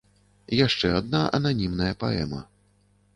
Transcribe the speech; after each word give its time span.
Яшчэ 0.59 0.89
адна 0.99 1.21
ананімная 1.39 1.91
паэма. 2.05 2.41